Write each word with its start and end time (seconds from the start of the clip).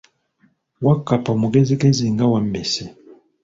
Wakkapa 0.85 1.29
omugezigezi 1.35 2.05
nga 2.13 2.25
wammese. 2.31 2.85